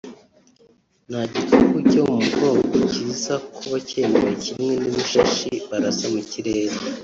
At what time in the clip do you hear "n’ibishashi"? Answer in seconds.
4.77-5.51